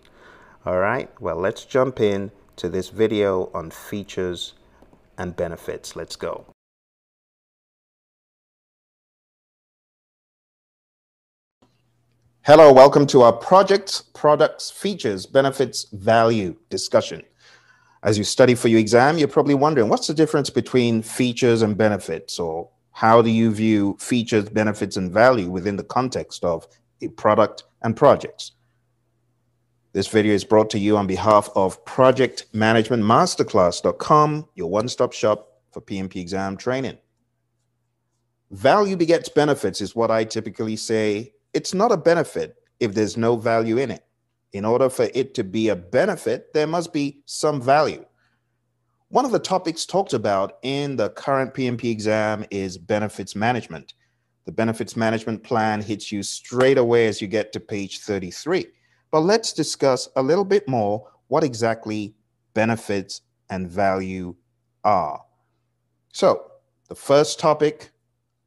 [0.65, 4.51] All right, well, let's jump in to this video on features
[5.17, 5.95] and benefits.
[5.95, 6.45] Let's go.
[12.49, 17.21] Hello, welcome to our projects, products, features, benefits, value discussion.
[18.01, 21.77] As you study for your exam, you're probably wondering what's the difference between features and
[21.77, 26.67] benefits, or how do you view features, benefits, and value within the context of
[27.03, 28.53] a product and projects?
[29.93, 36.15] This video is brought to you on behalf of projectmanagementmasterclass.com, your one-stop shop for PMP
[36.15, 36.97] exam training.
[38.49, 41.33] Value begets benefits is what I typically say.
[41.53, 44.05] It's not a benefit if there's no value in it.
[44.53, 48.05] In order for it to be a benefit, there must be some value.
[49.09, 53.93] One of the topics talked about in the current PMP exam is benefits management.
[54.45, 58.67] The benefits management plan hits you straight away as you get to page 33.
[59.11, 62.13] But let's discuss a little bit more what exactly
[62.53, 64.35] benefits and value
[64.83, 65.21] are.
[66.13, 66.51] So,
[66.87, 67.91] the first topic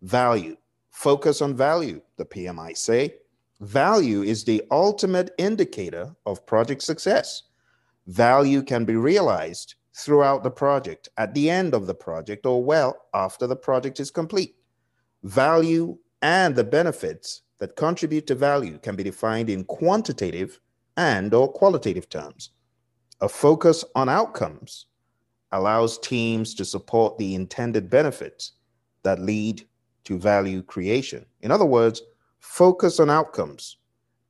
[0.02, 0.56] value.
[0.92, 3.14] Focus on value, the PMI say.
[3.60, 7.44] Value is the ultimate indicator of project success.
[8.06, 13.06] Value can be realized throughout the project, at the end of the project, or well
[13.14, 14.54] after the project is complete.
[15.22, 20.60] Value and the benefits that contribute to value can be defined in quantitative
[20.96, 22.50] and or qualitative terms.
[23.20, 24.86] A focus on outcomes
[25.52, 28.52] allows teams to support the intended benefits
[29.04, 29.66] that lead
[30.04, 31.24] to value creation.
[31.40, 32.02] In other words,
[32.40, 33.76] focus on outcomes.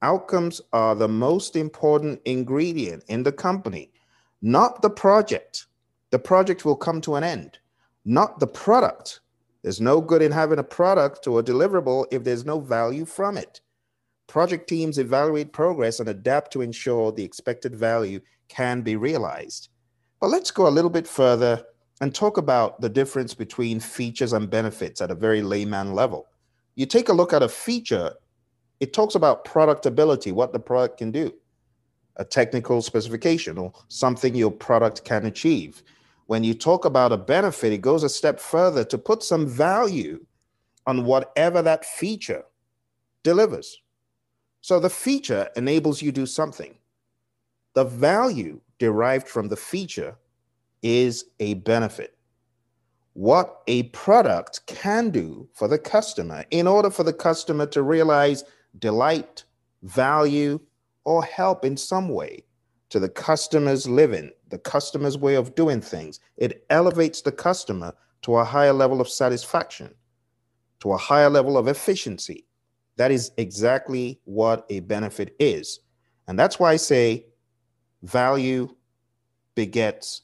[0.03, 3.93] Outcomes are the most important ingredient in the company,
[4.43, 5.67] not the project.
[6.11, 7.59] The project will come to an end,
[8.05, 9.21] not the product.
[9.63, 13.37] There's no good in having a product or a deliverable if there's no value from
[13.37, 13.61] it.
[14.27, 19.69] Project teams evaluate progress and adapt to ensure the expected value can be realized.
[20.21, 21.65] But let's go a little bit further
[22.03, 26.29] and talk about the difference between features and benefits at a very layman level.
[26.75, 28.12] You take a look at a feature,
[28.81, 31.33] it talks about productability, what the product can do,
[32.17, 35.83] a technical specification or something your product can achieve
[36.27, 40.25] when you talk about a benefit, it goes a step further to put some value
[40.87, 42.45] on whatever that feature
[43.23, 43.83] delivers.
[44.62, 46.75] So the feature enables you to do something.
[47.75, 50.17] The value derived from the feature
[50.83, 52.16] is a benefit.
[53.14, 58.45] What a product can do for the customer in order for the customer to realize
[58.79, 59.45] delight,
[59.83, 60.59] value,
[61.05, 62.45] or help in some way
[62.88, 66.21] to the customer's living, the customer's way of doing things.
[66.37, 67.92] It elevates the customer
[68.23, 69.95] to a higher level of satisfaction,
[70.81, 72.47] to a higher level of efficiency.
[72.97, 75.81] That is exactly what a benefit is.
[76.29, 77.27] And that's why I say
[78.03, 78.75] value
[79.55, 80.23] begets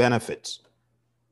[0.00, 0.60] benefits.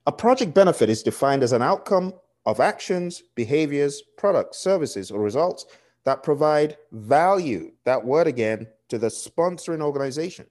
[0.07, 2.13] A project benefit is defined as an outcome
[2.45, 5.65] of actions, behaviors, products, services, or results
[6.05, 10.45] that provide value, that word again, to the sponsoring organization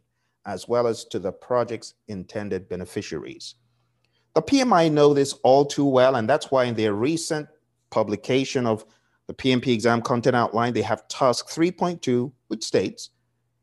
[0.47, 3.55] as well as to the project's intended beneficiaries.
[4.33, 7.47] The PMI know this all too well, and that's why in their recent
[7.91, 8.83] publication of
[9.27, 13.11] the PMP exam content outline, they have task 3.2, which states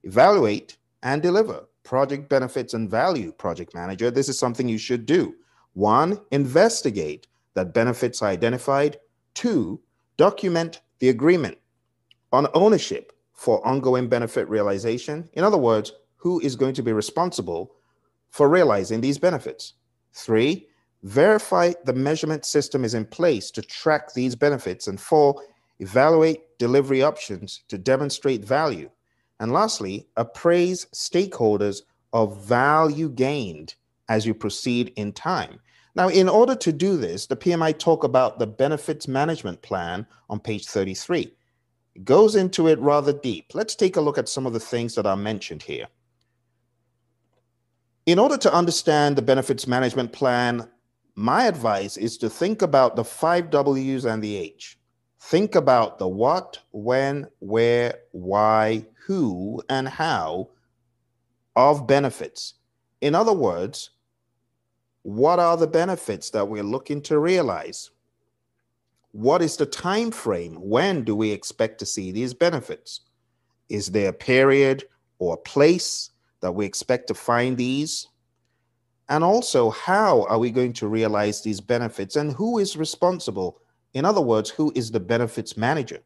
[0.05, 4.11] evaluate and deliver project benefits and value, project manager.
[4.11, 5.35] This is something you should do.
[5.75, 8.99] One, investigate that benefits identified.
[9.35, 9.81] Two,
[10.17, 11.59] document the agreement
[12.33, 15.29] on ownership for ongoing benefit realization.
[15.35, 17.75] In other words, who is going to be responsible
[18.31, 19.75] for realizing these benefits.
[20.13, 20.69] Three,
[21.03, 24.87] verify the measurement system is in place to track these benefits.
[24.89, 25.43] And four,
[25.81, 28.91] evaluate delivery options to demonstrate value.
[29.41, 31.83] And lastly, appraise stakeholders
[32.13, 33.75] of value gained
[34.09, 35.61] as you proceed in time.
[35.97, 40.41] Now, in order to do this, the PMI talk about the benefits management plan on
[40.41, 41.33] page 33.
[41.95, 43.53] It goes into it rather deep.
[43.55, 45.87] Let's take a look at some of the things that are mentioned here.
[48.07, 50.69] In order to understand the benefits management plan,
[51.15, 54.79] my advice is to think about the five W's and the H.
[55.21, 60.51] Think about the what, when, where, why, who, and how
[61.57, 62.55] of benefits.
[63.01, 63.91] In other words,
[65.05, 67.91] What are the benefits that we're looking to realize?
[69.13, 70.55] What is the time frame?
[70.55, 73.03] When do we expect to see these benefits?
[73.69, 74.85] Is there a period
[75.19, 78.09] or place that we expect to find these?
[79.11, 83.61] And also, how are we going to realize these benefits and who is responsible?
[83.93, 86.01] In other words, who is the benefits manager?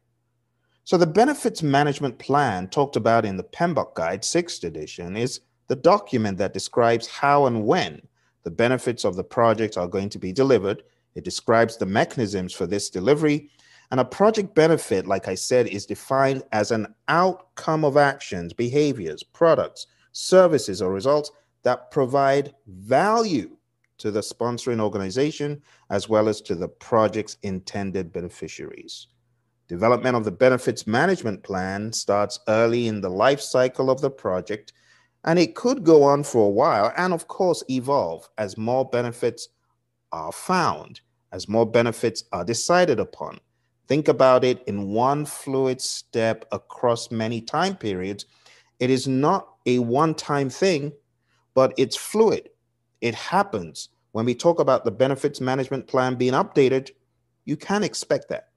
[0.89, 5.75] So, the benefits management plan talked about in the PMBOK Guide 6th edition is the
[5.75, 8.01] document that describes how and when
[8.41, 10.81] the benefits of the project are going to be delivered.
[11.13, 13.51] It describes the mechanisms for this delivery.
[13.91, 19.21] And a project benefit, like I said, is defined as an outcome of actions, behaviors,
[19.21, 21.29] products, services, or results
[21.61, 23.55] that provide value
[23.99, 25.61] to the sponsoring organization
[25.91, 29.05] as well as to the project's intended beneficiaries.
[29.69, 34.73] Development of the benefits management plan starts early in the life cycle of the project,
[35.25, 39.49] and it could go on for a while and, of course, evolve as more benefits
[40.11, 41.01] are found,
[41.31, 43.39] as more benefits are decided upon.
[43.87, 48.25] Think about it in one fluid step across many time periods.
[48.79, 50.93] It is not a one time thing,
[51.53, 52.49] but it's fluid.
[53.01, 53.89] It happens.
[54.13, 56.89] When we talk about the benefits management plan being updated,
[57.45, 58.48] you can expect that.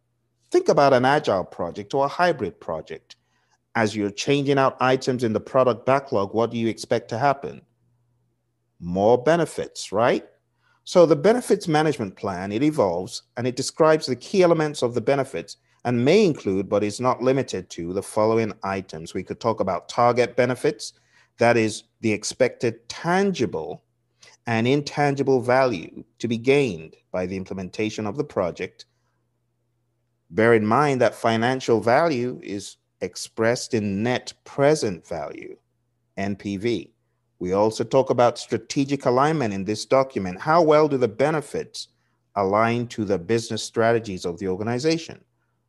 [0.53, 3.16] Think about an agile project or a hybrid project.
[3.74, 7.62] As you're changing out items in the product backlog, what do you expect to happen?
[8.78, 10.26] More benefits, right?
[10.84, 15.00] So the benefits management plan, it evolves and it describes the key elements of the
[15.00, 19.14] benefits and may include, but is not limited to, the following items.
[19.14, 20.92] We could talk about target benefits,
[21.38, 23.84] that is the expected tangible
[24.46, 28.84] and intangible value to be gained by the implementation of the project.
[30.32, 35.56] Bear in mind that financial value is expressed in net present value,
[36.18, 36.90] NPV.
[37.38, 40.40] We also talk about strategic alignment in this document.
[40.40, 41.88] How well do the benefits
[42.34, 45.22] align to the business strategies of the organization?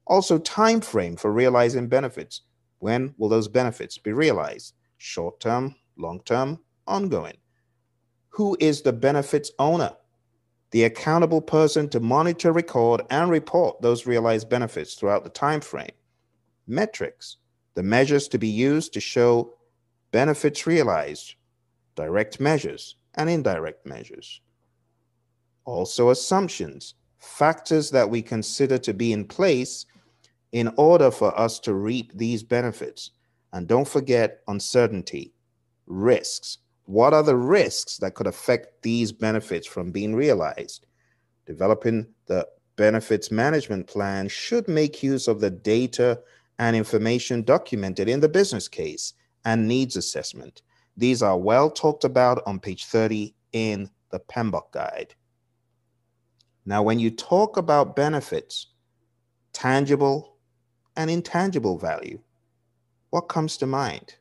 [0.08, 2.42] Also, time frame for realizing benefits.
[2.80, 4.74] When will those benefits be realized?
[5.04, 6.58] short term, long term,
[6.88, 7.38] ongoing.
[8.30, 9.94] Who is the benefits owner?
[10.74, 15.92] The accountable person to monitor, record, and report those realized benefits throughout the time frame.
[16.66, 17.38] Metrics,
[17.76, 19.54] the measures to be used to show
[20.12, 21.36] benefits realized,
[21.96, 24.42] direct measures, and indirect measures.
[25.64, 29.86] Also, assumptions, factors that we consider to be in place
[30.54, 33.12] in order for us to reap these benefits
[33.52, 35.36] and don't forget uncertainty,
[35.86, 36.58] risks.
[36.86, 40.86] What are the risks that could affect these benefits from being realized?
[41.46, 46.20] Developing the benefits management plan should make use of the data
[46.60, 49.14] and information documented in the business case
[49.46, 50.62] and needs assessment.
[50.98, 55.16] These are well talked about on page 30 in the PMBOK guide.
[56.66, 58.68] Now, when you talk about benefits,
[59.52, 60.38] tangible
[60.96, 62.20] and intangible value,
[63.10, 64.16] what comes to mind?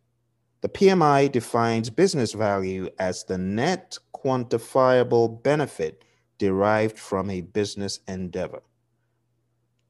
[0.63, 6.05] The PMI defines business value as the net quantifiable benefit
[6.39, 8.63] derived from a business endeavor.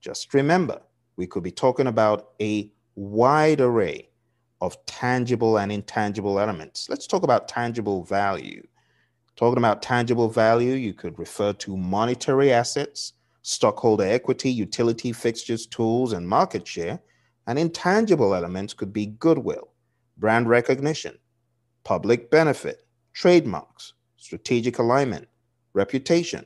[0.01, 0.81] Just remember,
[1.17, 4.09] we could be talking about a wide array
[4.63, 6.89] of tangible and intangible elements.
[6.89, 8.67] Let's talk about tangible value.
[9.37, 13.13] Talking about tangible value, you could refer to monetary assets,
[13.43, 17.01] stockholder equity, utility fixtures, tools, and market share
[17.47, 19.72] and intangible elements could be goodwill,
[20.17, 21.19] brand recognition,
[21.85, 25.29] public benefit, trademarks, strategic alignment,
[25.75, 26.45] reputation,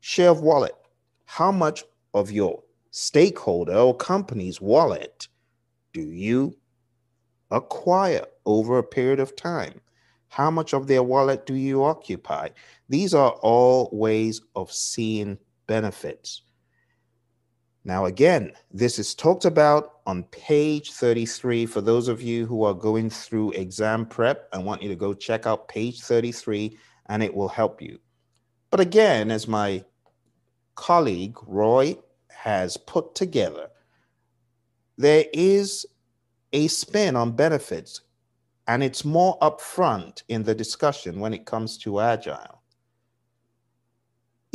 [0.00, 0.74] share of wallet.
[1.24, 5.28] How much of your stakeholder or company's wallet
[5.92, 6.56] do you
[7.50, 9.80] acquire over a period of time?
[10.28, 12.48] How much of their wallet do you occupy?
[12.88, 16.42] These are all ways of seeing benefits.
[17.86, 22.72] Now, again, this is talked about on page 33 for those of you who are
[22.72, 24.48] going through exam prep.
[24.54, 27.98] I want you to go check out page 33 and it will help you.
[28.70, 29.84] But again, as my
[30.76, 31.98] colleague Roy
[32.30, 33.68] has put together,
[34.96, 35.84] there is
[36.54, 38.00] a spin on benefits
[38.66, 42.62] and it's more upfront in the discussion when it comes to agile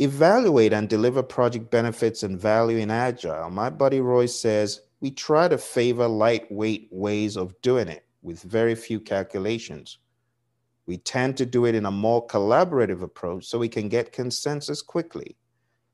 [0.00, 3.50] evaluate and deliver project benefits and value in agile.
[3.50, 8.74] My buddy roy says we try to favor lightweight ways of doing it with very
[8.74, 9.98] few calculations.
[10.86, 14.82] We tend to do it in a more collaborative approach so we can get consensus
[14.82, 15.36] quickly.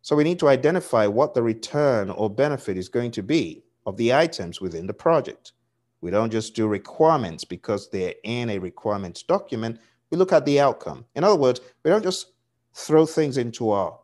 [0.03, 3.97] So we need to identify what the return or benefit is going to be of
[3.97, 5.53] the items within the project.
[6.01, 9.81] We don't just do requirements because they're in a requirements document.
[10.11, 11.05] We look at the outcome.
[11.17, 12.36] In other words we don't just
[12.77, 13.99] throw things into our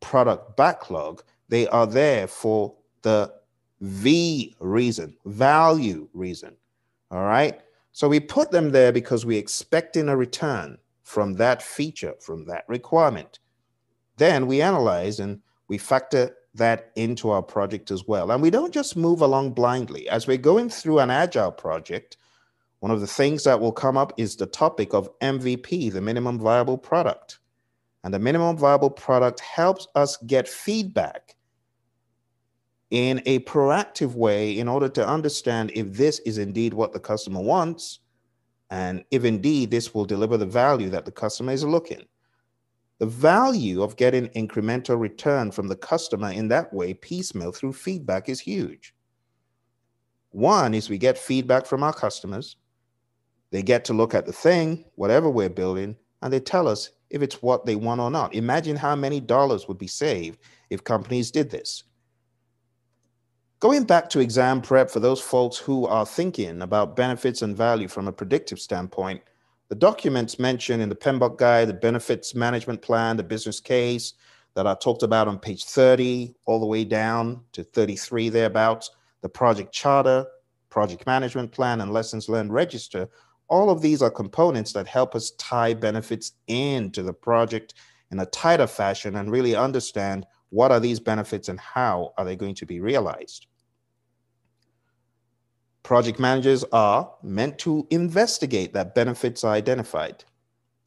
[0.00, 3.30] product backlog, they are there for the
[3.82, 6.56] V reason, value reason.
[7.10, 7.60] All right.
[7.92, 12.64] So we put them there because we're expecting a return from that feature, from that
[12.66, 13.40] requirement.
[14.16, 18.30] Then we analyze and we factor that into our project as well.
[18.30, 20.08] And we don't just move along blindly.
[20.08, 22.16] As we're going through an agile project,
[22.80, 26.38] one of the things that will come up is the topic of MVP, the minimum
[26.38, 27.38] viable product.
[28.04, 31.34] And the minimum viable product helps us get feedback
[32.90, 37.40] in a proactive way in order to understand if this is indeed what the customer
[37.40, 38.00] wants
[38.70, 42.04] and if indeed this will deliver the value that the customer is looking.
[42.98, 48.28] The value of getting incremental return from the customer in that way, piecemeal through feedback,
[48.28, 48.94] is huge.
[50.30, 52.56] One is we get feedback from our customers.
[53.50, 57.22] They get to look at the thing, whatever we're building, and they tell us if
[57.22, 58.34] it's what they want or not.
[58.34, 60.38] Imagine how many dollars would be saved
[60.70, 61.84] if companies did this.
[63.60, 67.88] Going back to exam prep for those folks who are thinking about benefits and value
[67.88, 69.22] from a predictive standpoint,
[69.68, 74.14] the documents mentioned in the PMBOK guide, the benefits management plan, the business case
[74.54, 78.90] that I talked about on page 30, all the way down to 33 thereabouts,
[79.22, 80.26] the project charter,
[80.68, 83.08] project management plan, and lessons learned register,
[83.48, 87.74] all of these are components that help us tie benefits into the project
[88.10, 92.36] in a tighter fashion and really understand what are these benefits and how are they
[92.36, 93.46] going to be realized.
[95.82, 100.24] Project managers are meant to investigate that benefits are identified.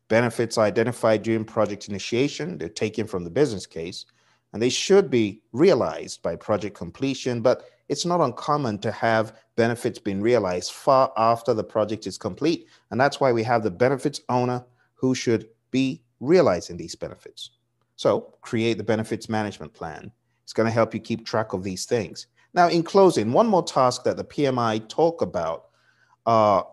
[0.08, 4.06] Benefits are identified during project initiation, they're taken from the business case,
[4.54, 10.00] and they should be realized by project completion, but it's not uncommon to have benefits
[10.00, 12.68] being realized far after the project is complete.
[12.92, 14.64] And that's why we have the benefits owner
[14.96, 17.52] who should be realizing these benefits.
[17.96, 20.12] So create the benefits management plan.
[20.44, 22.28] It's going to help you keep track of these things.
[22.54, 25.66] Now, in closing, one more task that the PMI talk about
[26.26, 26.68] are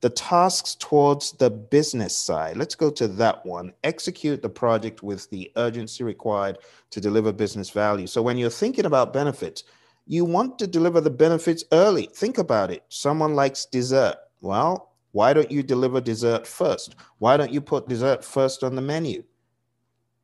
[0.00, 2.56] the tasks towards the business side.
[2.56, 3.72] Let's go to that one.
[3.82, 6.58] Execute the project with the urgency required
[6.90, 8.06] to deliver business value.
[8.06, 9.64] So when you're thinking about benefits,
[10.06, 12.08] you want to deliver the benefits early.
[12.14, 12.84] Think about it.
[12.88, 14.16] Someone likes dessert.
[14.40, 16.94] Well, why don't you deliver dessert first?
[17.18, 19.24] Why don't you put dessert first on the menu?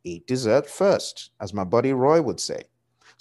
[0.05, 2.65] Eat dessert first, as my buddy Roy would say.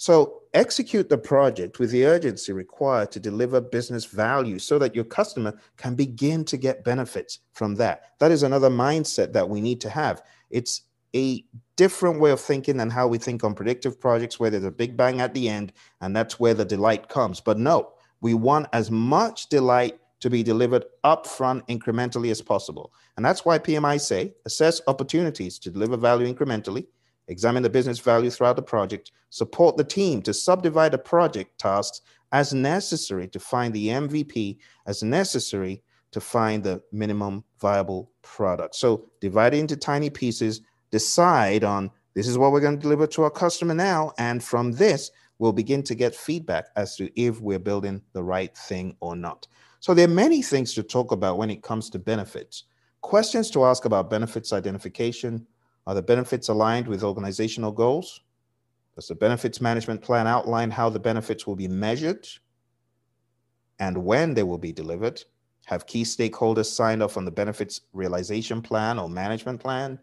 [0.02, 5.04] So execute the project with the urgency required to deliver business value so that your
[5.04, 8.10] customer can begin to get benefits from that.
[8.18, 10.24] That is another mindset that we need to have.
[10.50, 10.82] It's
[11.14, 11.44] a
[11.76, 14.96] different way of thinking than how we think on predictive projects, where there's a big
[14.96, 17.40] bang at the end and that's where the delight comes.
[17.40, 22.92] But no, we want as much delight to be delivered upfront incrementally as possible.
[23.16, 26.86] And that's why PMI say assess opportunities to deliver value incrementally
[27.28, 32.00] examine the business value throughout the project, support the team to subdivide the project tasks
[32.32, 38.74] as necessary to find the MVP, as necessary to find the minimum viable product.
[38.74, 40.60] So divide it into tiny pieces,
[40.90, 44.12] decide on this is what we're going to deliver to our customer now.
[44.18, 48.54] And from this, we'll begin to get feedback as to if we're building the right
[48.56, 49.46] thing or not.
[49.80, 52.64] So there are many things to talk about when it comes to benefits.
[53.00, 55.46] Questions to ask about benefits identification,
[55.86, 58.20] are the benefits aligned with organizational goals?
[58.94, 62.28] Does the benefits management plan outline how the benefits will be measured
[63.78, 65.22] and when they will be delivered?
[65.66, 69.98] Have key stakeholders signed off on the benefits realization plan or management plan?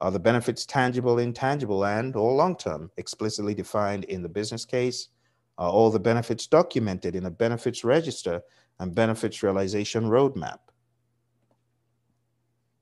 [0.00, 5.08] Are the benefits tangible, intangible, and or long-term, explicitly defined in the business case?
[5.56, 8.40] Are all the benefits documented in a benefits register
[8.78, 10.58] and benefits realization roadmap?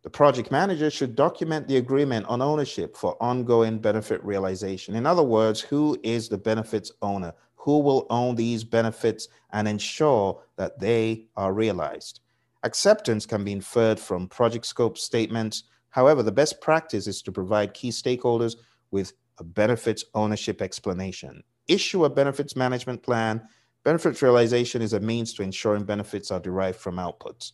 [0.07, 4.95] The project manager should document the agreement on ownership for ongoing benefit realization.
[4.95, 7.33] In other words, who is the benefits owner?
[7.57, 12.21] Who will own these benefits and ensure that they are realized?
[12.63, 15.65] Acceptance can be inferred from project scope statements.
[15.89, 18.55] However, the best practice is to provide key stakeholders
[18.93, 21.43] with a benefits ownership explanation.
[21.67, 23.43] Issue a benefits management plan.
[23.83, 27.51] Benefits realization is a means to ensuring benefits are derived from outputs.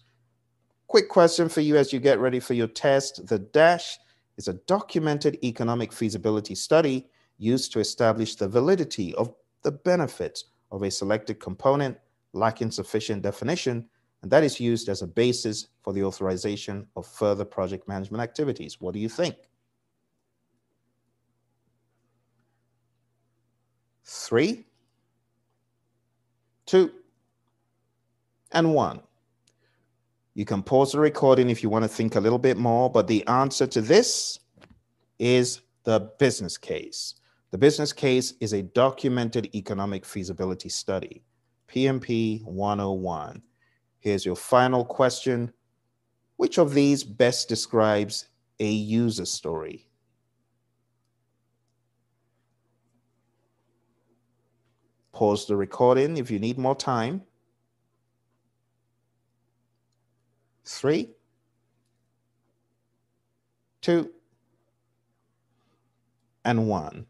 [0.93, 3.27] Quick question for you as you get ready for your test.
[3.27, 3.99] The DASH
[4.37, 10.83] is a documented economic feasibility study used to establish the validity of the benefits of
[10.83, 11.97] a selected component
[12.35, 13.89] lacking sufficient definition,
[14.21, 18.79] and that is used as a basis for the authorization of further project management activities.
[18.79, 19.37] What do you think?
[24.05, 24.67] Three,
[26.67, 26.93] two,
[28.53, 29.01] and one.
[30.35, 33.07] You can pause the recording if you want to think a little bit more, but
[33.07, 34.39] the answer to this
[35.19, 37.15] is the business case.
[37.51, 41.23] The business case is a documented economic feasibility study.
[41.69, 43.43] PMP 101.
[44.01, 45.53] Here's your final question.
[46.37, 48.29] Which of these best describes
[48.59, 49.87] a user story?
[55.13, 57.23] Pause the recording if you need more time.
[60.65, 61.11] Three,
[63.81, 64.11] two,
[66.45, 67.07] and one.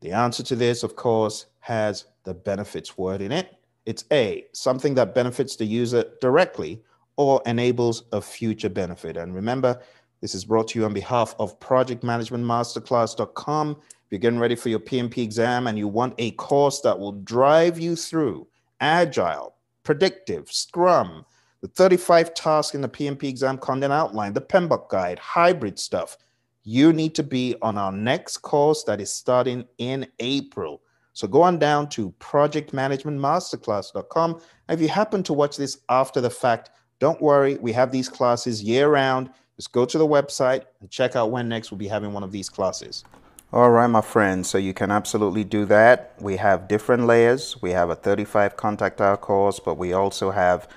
[0.00, 3.56] The answer to this, of course, has the benefits word in it.
[3.86, 6.82] It's A, something that benefits the user directly
[7.16, 9.16] or enables a future benefit.
[9.16, 9.80] And remember,
[10.20, 13.70] this is brought to you on behalf of projectmanagementmasterclass.com.
[13.70, 13.76] If
[14.10, 17.78] you're getting ready for your PMP exam and you want a course that will drive
[17.78, 18.46] you through
[18.80, 21.24] agile, predictive, scrum,
[21.60, 26.16] the 35 tasks in the PMP exam content outline, the PMBOK guide, hybrid stuff,
[26.62, 30.82] you need to be on our next course that is starting in April.
[31.12, 34.40] So go on down to projectmanagementmasterclass.com.
[34.68, 38.62] If you happen to watch this after the fact, don't worry, we have these classes
[38.62, 39.30] year round.
[39.56, 42.32] Just go to the website and check out when next we'll be having one of
[42.32, 43.04] these classes.
[43.52, 44.48] All right, my friends.
[44.48, 46.14] So you can absolutely do that.
[46.20, 47.60] We have different layers.
[47.60, 50.68] We have a 35 contact hour course, but we also have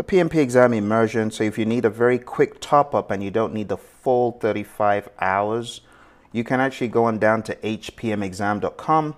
[0.00, 1.30] the PMP exam immersion.
[1.30, 4.32] So if you need a very quick top up and you don't need the full
[4.40, 5.82] 35 hours,
[6.32, 9.16] you can actually go on down to hpmexam.com.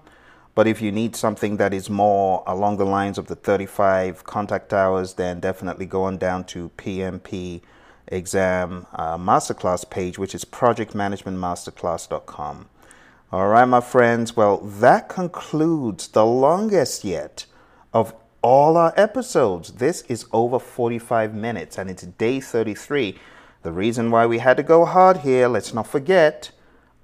[0.57, 4.73] But if you need something that is more along the lines of the 35 contact
[4.73, 7.61] hours, then definitely go on down to PMP
[8.09, 12.69] exam uh, masterclass page, which is projectmanagementmasterclass.com.
[13.31, 14.37] All right, my friends.
[14.37, 17.47] Well, that concludes the longest yet
[17.93, 19.73] of all our episodes.
[19.75, 23.19] This is over 45 minutes and it's day 33.
[23.63, 26.51] The reason why we had to go hard here, let's not forget,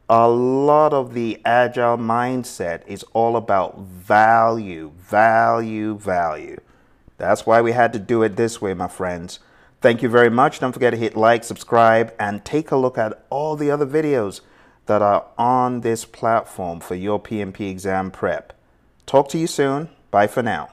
[0.09, 6.59] a lot of the agile mindset is all about value, value, value.
[7.19, 9.39] That's why we had to do it this way, my friends.
[9.81, 10.59] Thank you very much.
[10.59, 14.41] Don't forget to hit like, subscribe, and take a look at all the other videos
[14.87, 18.55] that are on this platform for your PMP exam prep.
[19.07, 19.91] Talk to you soon.
[20.11, 20.71] Bye for now.